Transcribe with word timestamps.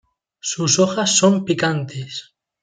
Sus 0.39 0.79
hojas 0.79 1.11
son 1.15 1.45
picantes. 1.45 2.33